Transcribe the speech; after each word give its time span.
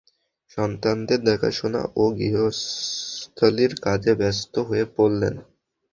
সন্তানদের 0.51 1.19
দেখাশোনা 1.23 1.81
ও 1.95 2.03
গৃহস্থালির 2.17 3.73
কাজে 3.85 4.13
ব্যস্ত 4.15 4.53
হয়ে 4.67 4.85
পড়লেন। 4.95 5.35